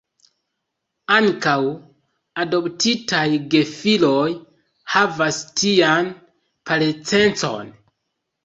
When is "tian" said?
5.63-6.11